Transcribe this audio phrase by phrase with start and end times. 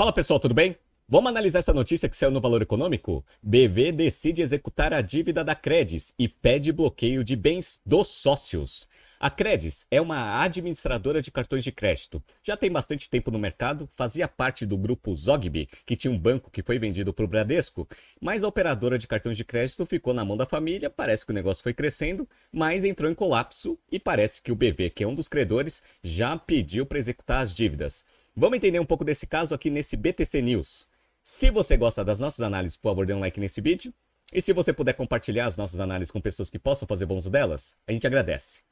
[0.00, 0.78] Fala pessoal, tudo bem?
[1.06, 3.22] Vamos analisar essa notícia que saiu no Valor Econômico?
[3.42, 8.88] BV decide executar a dívida da Credis e pede bloqueio de bens dos sócios.
[9.18, 12.22] A Credis é uma administradora de cartões de crédito.
[12.42, 16.50] Já tem bastante tempo no mercado, fazia parte do grupo Zogby, que tinha um banco
[16.50, 17.86] que foi vendido para o Bradesco,
[18.18, 21.34] mas a operadora de cartões de crédito ficou na mão da família, parece que o
[21.34, 25.14] negócio foi crescendo, mas entrou em colapso e parece que o BV, que é um
[25.14, 28.02] dos credores, já pediu para executar as dívidas.
[28.40, 30.88] Vamos entender um pouco desse caso aqui nesse BTC News.
[31.22, 33.92] Se você gosta das nossas análises, por favor, dê um like nesse vídeo.
[34.32, 37.28] E se você puder compartilhar as nossas análises com pessoas que possam fazer bom uso
[37.28, 38.62] delas, a gente agradece.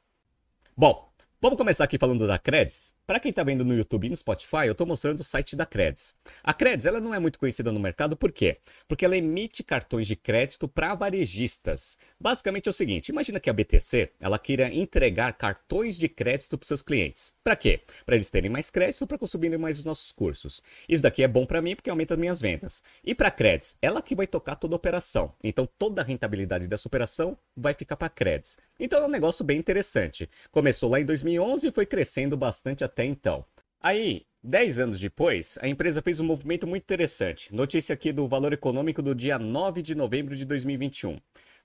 [0.75, 2.95] Bom, vamos começar aqui falando da Credis.
[3.09, 5.65] Para quem está vendo no YouTube e no Spotify, eu estou mostrando o site da
[5.65, 6.13] Credis.
[6.43, 8.59] A Credis ela não é muito conhecida no mercado, por quê?
[8.87, 11.97] Porque ela emite cartões de crédito para varejistas.
[12.19, 16.67] Basicamente é o seguinte, imagina que a BTC ela queira entregar cartões de crédito para
[16.67, 17.33] seus clientes.
[17.43, 17.81] Para quê?
[18.05, 20.61] Para eles terem mais crédito para consumirem mais os nossos cursos.
[20.87, 22.83] Isso daqui é bom para mim porque aumenta as minhas vendas.
[23.03, 25.33] E para a Credis, ela que vai tocar toda a operação.
[25.43, 28.55] Então toda a rentabilidade dessa operação vai ficar para a Credis.
[28.79, 30.29] Então é um negócio bem interessante.
[30.51, 33.45] Começou lá em 2011 e foi crescendo bastante até até então.
[33.81, 37.53] Aí, 10 anos depois, a empresa fez um movimento muito interessante.
[37.55, 41.17] Notícia aqui do Valor Econômico do dia 9 de novembro de 2021.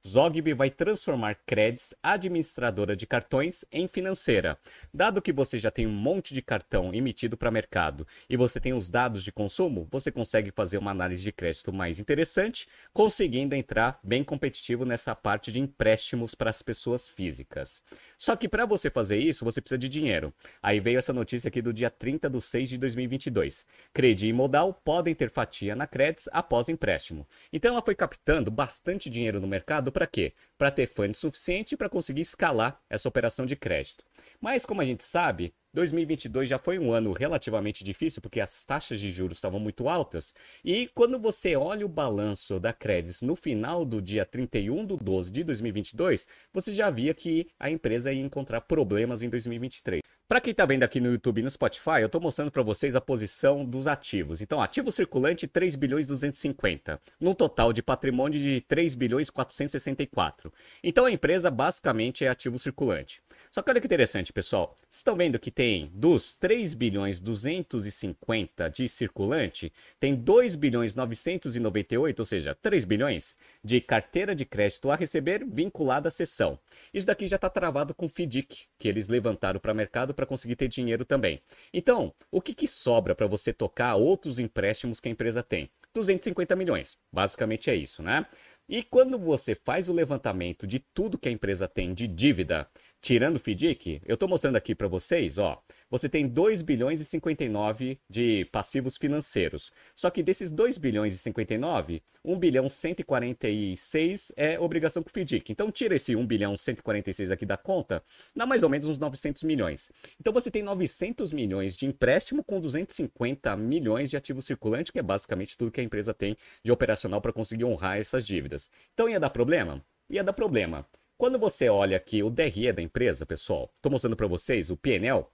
[0.07, 4.59] Zogby vai transformar Credis, administradora de cartões, em financeira.
[4.93, 8.75] Dado que você já tem um monte de cartão emitido para mercado e você tem
[8.75, 13.99] os dados de consumo, você consegue fazer uma análise de crédito mais interessante, conseguindo entrar
[14.05, 17.83] bem competitivo nessa parte de empréstimos para as pessoas físicas.
[18.19, 20.35] Só que para você fazer isso, você precisa de dinheiro.
[20.63, 23.65] Aí veio essa notícia aqui do dia 30 de 6 de 2022.
[23.95, 27.27] Credi e Modal podem ter fatia na Credis após empréstimo.
[27.51, 30.35] Então ela foi captando bastante dinheiro no mercado para quê?
[30.65, 34.03] Para ter fundos suficiente para conseguir escalar essa operação de crédito.
[34.41, 38.99] Mas como a gente sabe, 2022 já foi um ano relativamente difícil porque as taxas
[38.99, 40.33] de juros estavam muito altas.
[40.65, 45.31] E quando você olha o balanço da Credis no final do dia 31 de 12
[45.31, 50.01] de 2022, você já via que a empresa ia encontrar problemas em 2023.
[50.27, 52.97] Para quem está vendo aqui no YouTube e no Spotify, eu estou mostrando para vocês
[52.97, 54.41] a posição dos ativos.
[54.41, 60.51] Então, ativo circulante 3 bilhões 250, num total de patrimônio de 3 bilhões 464.
[60.83, 63.23] Então, a empresa basicamente é ativo circulante.
[63.51, 64.75] Só que olha que interessante, pessoal.
[64.83, 72.21] Vocês estão vendo que tem dos 3 bilhões 250 de circulante, tem 2 bilhões 998,
[72.21, 76.59] ou seja, 3 bilhões de carteira de crédito a receber vinculada à sessão.
[76.93, 80.27] Isso daqui já está travado com o FDIC, que eles levantaram para o mercado para
[80.27, 81.41] conseguir ter dinheiro também.
[81.73, 85.71] Então, o que, que sobra para você tocar outros empréstimos que a empresa tem?
[85.95, 86.99] 250 milhões.
[87.13, 88.27] Basicamente é isso, né?
[88.69, 92.67] E quando você faz o levantamento de tudo que a empresa tem de dívida,
[93.05, 97.05] tirando o FDIC, eu estou mostrando aqui para vocês, ó, você tem 2 bilhões e
[97.05, 99.71] 59 de passivos financeiros.
[99.95, 105.53] Só que desses 2 bilhões e 59, 1 bilhão 146 é obrigação com o FDIC.
[105.53, 108.03] Então tira esse 1 bilhão 146 aqui da conta,
[108.35, 109.91] dá mais ou menos uns 900 milhões.
[110.19, 115.03] Então você tem 900 milhões de empréstimo com 250 milhões de ativo circulante, que é
[115.03, 118.71] basicamente tudo que a empresa tem de operacional para conseguir honrar essas dívidas.
[118.95, 119.85] Então ia dar problema?
[120.09, 120.87] Ia dar problema.
[121.17, 125.25] Quando você olha aqui o DRE da empresa, pessoal, estou mostrando para vocês o PNL,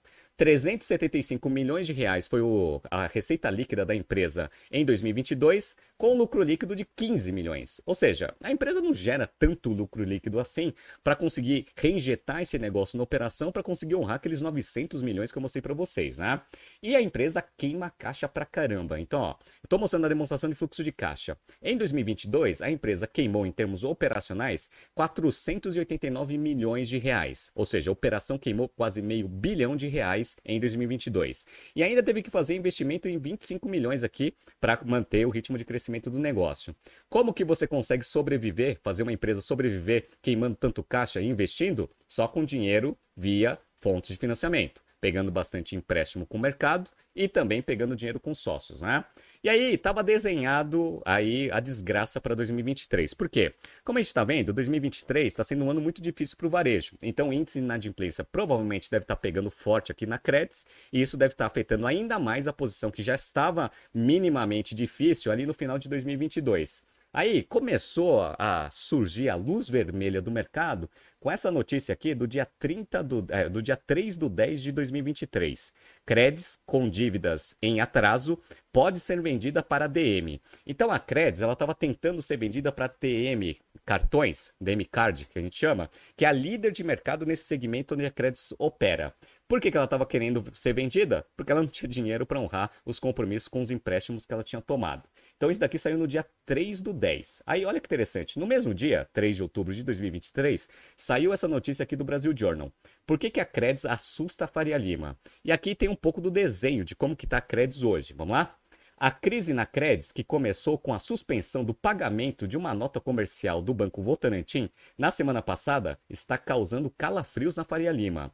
[0.41, 6.43] 375 milhões de reais foi o, a receita líquida da empresa em 2022, com lucro
[6.43, 7.79] líquido de 15 milhões.
[7.85, 10.73] Ou seja, a empresa não gera tanto lucro líquido assim
[11.05, 15.43] para conseguir reinjetar esse negócio na operação para conseguir honrar aqueles 900 milhões que eu
[15.43, 16.41] mostrei para vocês, né?
[16.83, 18.99] E a empresa queima caixa para caramba.
[18.99, 21.37] Então, ó, estou mostrando a demonstração de fluxo de caixa.
[21.61, 27.51] Em 2022, a empresa queimou em termos operacionais 489 milhões de reais.
[27.55, 31.47] Ou seja, a operação queimou quase meio bilhão de reais em 2022.
[31.75, 35.65] E ainda teve que fazer investimento em 25 milhões aqui para manter o ritmo de
[35.65, 36.75] crescimento do negócio.
[37.09, 41.91] Como que você consegue sobreviver, fazer uma empresa sobreviver queimando tanto caixa e investindo?
[42.09, 47.63] Só com dinheiro via fontes de financiamento pegando bastante empréstimo com o mercado e também
[47.63, 49.05] pegando dinheiro com sócios, né?
[49.43, 53.15] E aí estava desenhado aí a desgraça para 2023.
[53.15, 53.55] Por quê?
[53.83, 56.95] Como a gente está vendo, 2023 está sendo um ano muito difícil para o varejo.
[57.01, 61.01] Então o índice de inadimplência provavelmente deve estar tá pegando forte aqui na Credits e
[61.01, 65.47] isso deve estar tá afetando ainda mais a posição que já estava minimamente difícil ali
[65.47, 66.83] no final de 2022.
[67.13, 72.47] Aí começou a surgir a luz vermelha do mercado com essa notícia aqui do dia
[72.59, 75.73] 30 do, é, do dia 3 do 10 de 2023.
[76.07, 78.39] Credis com dívidas em atraso
[78.73, 80.41] pode ser vendida para DM.
[80.65, 85.43] Então a Credis ela estava tentando ser vendida para DM cartões, DM Card que a
[85.43, 89.13] gente chama, que é a líder de mercado nesse segmento onde a Credis opera.
[89.51, 91.27] Por que, que ela estava querendo ser vendida?
[91.37, 94.63] Porque ela não tinha dinheiro para honrar os compromissos com os empréstimos que ela tinha
[94.63, 95.09] tomado.
[95.37, 97.43] Então isso daqui saiu no dia 3 do 10.
[97.45, 101.83] Aí olha que interessante, no mesmo dia, 3 de outubro de 2023, saiu essa notícia
[101.83, 102.73] aqui do Brasil Journal.
[103.05, 105.19] Por que, que a Credis assusta a Faria Lima?
[105.45, 108.15] E aqui tem um pouco do desenho de como que está a Credis hoje.
[108.17, 108.57] Vamos lá?
[108.97, 113.61] A crise na Credis, que começou com a suspensão do pagamento de uma nota comercial
[113.61, 118.31] do Banco Votorantim na semana passada, está causando calafrios na Faria Lima.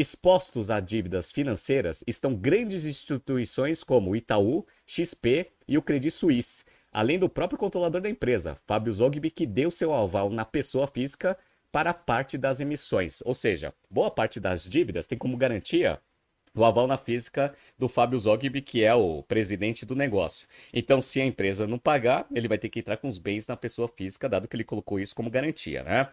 [0.00, 7.18] Expostos a dívidas financeiras estão grandes instituições como Itaú, XP e o Credit Suisse, além
[7.18, 11.36] do próprio controlador da empresa, Fábio Zogby, que deu seu aval na pessoa física
[11.72, 13.20] para parte das emissões.
[13.24, 16.00] Ou seja, boa parte das dívidas tem como garantia
[16.54, 20.46] do aval na física do Fábio Zogby, que é o presidente do negócio.
[20.72, 23.56] Então, se a empresa não pagar, ele vai ter que entrar com os bens na
[23.56, 26.08] pessoa física, dado que ele colocou isso como garantia, né?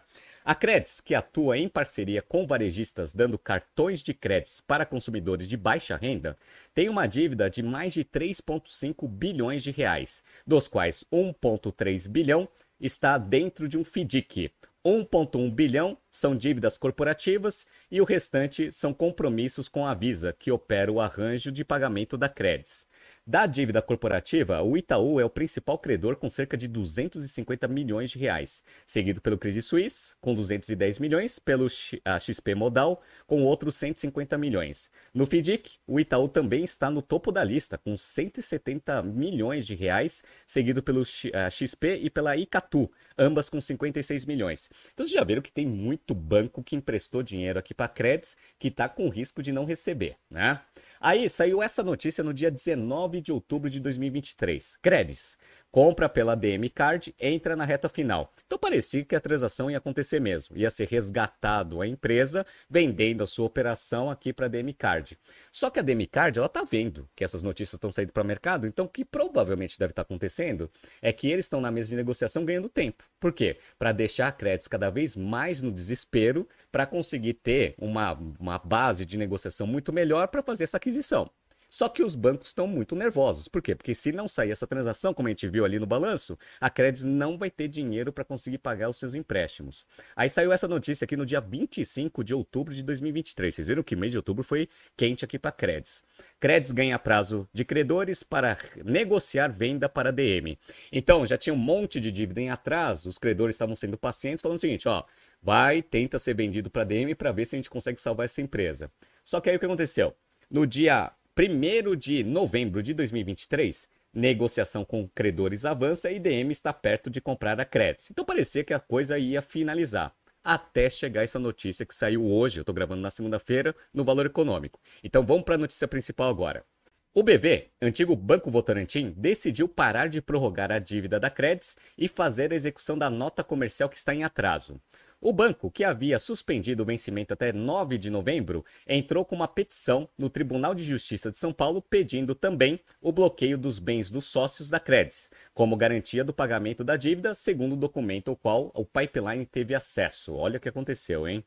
[0.48, 5.56] A Credis, que atua em parceria com varejistas dando cartões de créditos para consumidores de
[5.56, 6.38] baixa renda,
[6.72, 12.48] tem uma dívida de mais de 3,5 bilhões de reais, dos quais 1,3 bilhão
[12.80, 14.52] está dentro de um FDIC,
[14.86, 20.92] 1,1 bilhão são dívidas corporativas e o restante são compromissos com a Visa, que opera
[20.92, 22.86] o arranjo de pagamento da Credis.
[23.26, 28.18] Da dívida corporativa, o Itaú é o principal credor com cerca de 250 milhões de
[28.20, 34.90] reais, seguido pelo Credit Suisse com 210 milhões, pelo XP Modal com outros 150 milhões.
[35.12, 40.22] No FDIC, o Itaú também está no topo da lista com 170 milhões de reais,
[40.46, 42.88] seguido pelo XP e pela Icatu,
[43.18, 44.70] ambas com 56 milhões.
[44.94, 48.68] Então vocês já viram que tem muito banco que emprestou dinheiro aqui para Credits que
[48.68, 50.60] está com risco de não receber, né?
[51.00, 54.76] Aí saiu essa notícia no dia 19 de outubro de 2023.
[54.82, 55.36] Credis,
[55.76, 58.32] compra pela DM Card, entra na reta final.
[58.46, 60.56] Então parecia que a transação ia acontecer mesmo.
[60.56, 65.18] Ia ser resgatado a empresa vendendo a sua operação aqui para a DM Card.
[65.52, 68.26] Só que a DM Card, ela tá vendo que essas notícias estão saindo para o
[68.26, 70.70] mercado, então o que provavelmente deve estar tá acontecendo
[71.02, 73.04] é que eles estão na mesa de negociação ganhando tempo.
[73.20, 73.58] Por quê?
[73.78, 79.04] Para deixar a Credis cada vez mais no desespero para conseguir ter uma, uma base
[79.04, 81.30] de negociação muito melhor para fazer essa aquisição.
[81.76, 83.48] Só que os bancos estão muito nervosos.
[83.48, 83.74] Por quê?
[83.74, 87.04] Porque se não sair essa transação, como a gente viu ali no balanço, a Credis
[87.04, 89.86] não vai ter dinheiro para conseguir pagar os seus empréstimos.
[90.16, 93.54] Aí saiu essa notícia aqui no dia 25 de outubro de 2023.
[93.54, 96.02] Vocês viram que mês de outubro foi quente aqui para a Credis.
[96.40, 100.58] Credis ganha prazo de credores para negociar venda para DM.
[100.90, 104.56] Então, já tinha um monte de dívida em atraso, os credores estavam sendo pacientes, falando
[104.56, 105.04] o seguinte, ó,
[105.42, 108.90] vai, tenta ser vendido para DM para ver se a gente consegue salvar essa empresa.
[109.22, 110.16] Só que aí o que aconteceu?
[110.50, 117.10] No dia 1 de novembro de 2023, negociação com credores avança e IDM está perto
[117.10, 118.10] de comprar a Credits.
[118.10, 120.14] Então parecia que a coisa ia finalizar.
[120.42, 124.80] Até chegar essa notícia que saiu hoje, eu estou gravando na segunda-feira, no Valor Econômico.
[125.04, 126.64] Então vamos para a notícia principal agora.
[127.12, 132.50] O BV, antigo Banco Votorantim, decidiu parar de prorrogar a dívida da Credits e fazer
[132.50, 134.80] a execução da nota comercial que está em atraso.
[135.18, 140.06] O banco, que havia suspendido o vencimento até 9 de novembro, entrou com uma petição
[140.16, 144.68] no Tribunal de Justiça de São Paulo pedindo também o bloqueio dos bens dos sócios
[144.68, 149.46] da Credis, como garantia do pagamento da dívida, segundo o documento ao qual o Pipeline
[149.46, 150.34] teve acesso.
[150.34, 151.42] Olha o que aconteceu, hein?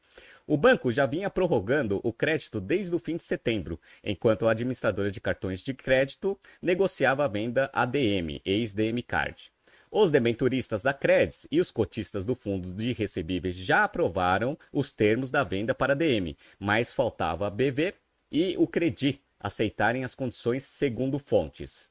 [0.47, 5.11] O banco já vinha prorrogando o crédito desde o fim de setembro, enquanto a administradora
[5.11, 9.51] de cartões de crédito negociava a venda ADM, ex-DM Card.
[9.91, 15.31] Os debenturistas da Credis e os cotistas do fundo de recebíveis já aprovaram os termos
[15.31, 17.95] da venda para a DM, mas faltava a BV
[18.31, 21.89] e o Credi aceitarem as condições segundo fontes.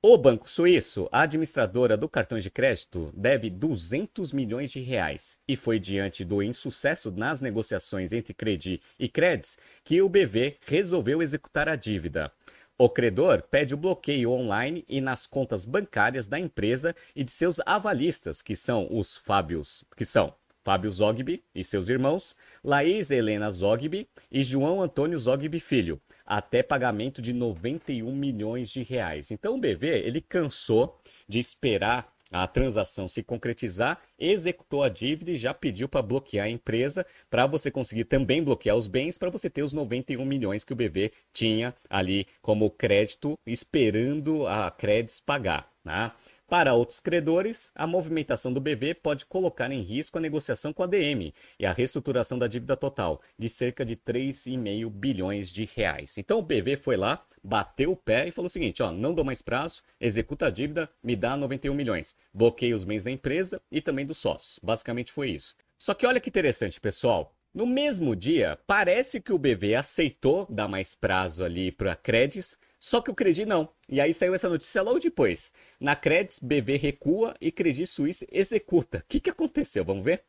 [0.00, 5.56] O Banco Suíço, a administradora do cartão de crédito, deve 200 milhões de reais e
[5.56, 11.68] foi diante do insucesso nas negociações entre Credi e Credis que o BV resolveu executar
[11.68, 12.32] a dívida.
[12.80, 17.58] O credor pede o bloqueio online e nas contas bancárias da empresa e de seus
[17.66, 20.32] avalistas, que são os Fábios, que são
[20.62, 27.20] Fábio Zogby e seus irmãos, Laís Helena Zogby e João Antônio Zogby Filho, até pagamento
[27.20, 29.32] de 91 milhões de reais.
[29.32, 35.36] Então o BV, ele cansou de esperar a transação se concretizar, executou a dívida e
[35.36, 39.48] já pediu para bloquear a empresa, para você conseguir também bloquear os bens, para você
[39.48, 45.70] ter os 91 milhões que o BV tinha ali como crédito, esperando a Credis pagar.
[45.84, 46.12] Né?
[46.48, 50.86] Para outros credores, a movimentação do BV pode colocar em risco a negociação com a
[50.86, 56.16] DM e a reestruturação da dívida total, de cerca de 3,5 bilhões de reais.
[56.16, 59.26] Então o BV foi lá, bateu o pé e falou o seguinte: ó, não dou
[59.26, 62.16] mais prazo, executa a dívida, me dá 91 milhões.
[62.32, 64.58] Bloqueia os bens da empresa e também dos sócios.
[64.62, 65.54] Basicamente foi isso.
[65.76, 67.34] Só que olha que interessante, pessoal.
[67.52, 73.00] No mesmo dia, parece que o BV aceitou dar mais prazo ali para Credis, só
[73.00, 73.68] que o Credit não.
[73.88, 75.52] E aí saiu essa notícia logo depois.
[75.80, 78.98] Na Credis, BV recua e Credit Suisse executa.
[78.98, 79.84] O que, que aconteceu?
[79.84, 80.24] Vamos ver?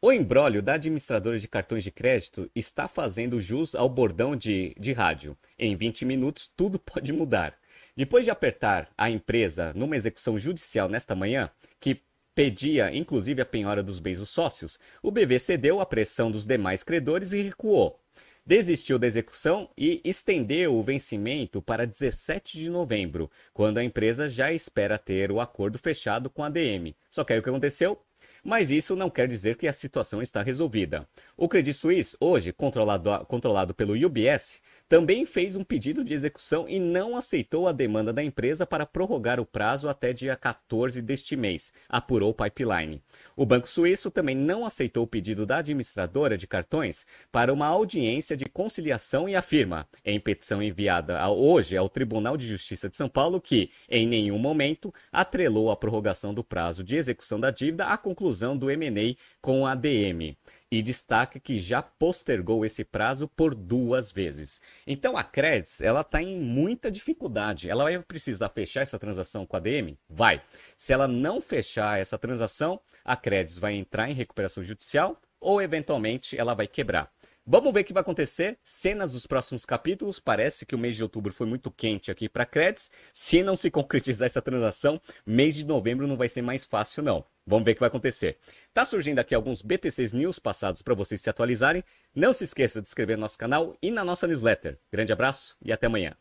[0.00, 4.92] O embrólio da administradora de cartões de crédito está fazendo jus ao bordão de, de
[4.92, 5.36] rádio.
[5.58, 7.58] Em 20 minutos, tudo pode mudar.
[7.96, 11.50] Depois de apertar a empresa numa execução judicial nesta manhã,
[11.80, 12.02] que
[12.34, 16.84] pedia inclusive a penhora dos bens dos sócios, o BV cedeu à pressão dos demais
[16.84, 17.98] credores e recuou.
[18.46, 24.52] Desistiu da execução e estendeu o vencimento para 17 de novembro, quando a empresa já
[24.52, 26.94] espera ter o acordo fechado com a DM.
[27.10, 28.00] Só que aí o que aconteceu?
[28.46, 31.04] Mas isso não quer dizer que a situação está resolvida.
[31.36, 36.78] O Credit Suisse, hoje controlado, controlado pelo UBS, também fez um pedido de execução e
[36.78, 41.72] não aceitou a demanda da empresa para prorrogar o prazo até dia 14 deste mês,
[41.88, 43.02] apurou o Pipeline.
[43.34, 48.36] O Banco Suíço também não aceitou o pedido da administradora de cartões para uma audiência
[48.36, 53.40] de conciliação e afirma, em petição enviada hoje ao Tribunal de Justiça de São Paulo,
[53.40, 58.35] que, em nenhum momento, atrelou a prorrogação do prazo de execução da dívida à conclusão
[58.56, 60.36] do M&A com a DM
[60.70, 64.60] e destaca que já postergou esse prazo por duas vezes.
[64.86, 67.70] Então a Credits ela está em muita dificuldade.
[67.70, 69.98] Ela vai precisar fechar essa transação com a DM?
[70.08, 70.42] Vai.
[70.76, 76.36] Se ela não fechar essa transação, a Credits vai entrar em recuperação judicial ou eventualmente
[76.36, 77.10] ela vai quebrar.
[77.48, 78.58] Vamos ver o que vai acontecer.
[78.64, 80.18] Cenas dos próximos capítulos.
[80.18, 82.90] Parece que o mês de outubro foi muito quente aqui para Credits.
[83.12, 87.24] Se não se concretizar essa transação, mês de novembro não vai ser mais fácil, não.
[87.46, 88.38] Vamos ver o que vai acontecer.
[88.74, 91.84] Tá surgindo aqui alguns BTCs News passados para vocês se atualizarem.
[92.14, 94.78] Não se esqueça de inscrever no nosso canal e na nossa newsletter.
[94.90, 96.16] Grande abraço e até amanhã.